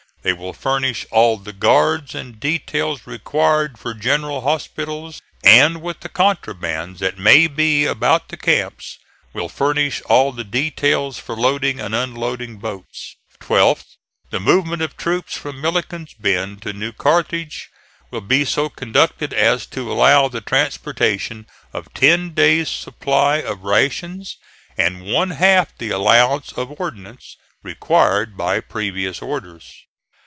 They 0.23 0.33
will 0.33 0.53
furnish 0.53 1.07
all 1.09 1.37
the 1.37 1.51
guards 1.51 2.13
and 2.13 2.39
details 2.39 3.07
required 3.07 3.79
for 3.79 3.95
general 3.95 4.41
hospitals, 4.41 5.19
and 5.43 5.81
with 5.81 6.01
the 6.01 6.09
contrabands 6.09 6.99
that 6.99 7.17
may 7.17 7.47
be 7.47 7.85
about 7.87 8.29
the 8.29 8.37
camps, 8.37 8.99
will 9.33 9.49
furnish 9.49 9.99
all 10.05 10.31
the 10.31 10.43
details 10.43 11.17
for 11.17 11.35
loading 11.35 11.79
and 11.79 11.95
unloading 11.95 12.57
boats. 12.57 13.15
Twelfth. 13.39 13.95
The 14.29 14.39
movement 14.39 14.83
of 14.83 14.95
troops 14.95 15.35
from 15.35 15.59
Milliken's 15.59 16.13
Bend 16.13 16.61
to 16.61 16.71
New 16.71 16.91
Carthage 16.91 17.69
will 18.11 18.21
be 18.21 18.45
so 18.45 18.69
conducted 18.69 19.33
as 19.33 19.65
to 19.71 19.91
allow 19.91 20.27
the 20.27 20.39
transportation 20.39 21.47
of 21.73 21.91
ten 21.95 22.35
days' 22.35 22.69
supply 22.69 23.37
of 23.37 23.63
rations, 23.63 24.37
and 24.77 25.01
one 25.03 25.31
half 25.31 25.75
the 25.79 25.89
allowance 25.89 26.51
of 26.51 26.79
ordnance, 26.79 27.37
required 27.63 28.37
by 28.37 28.59
previous 28.59 29.19
orders. 29.19 29.67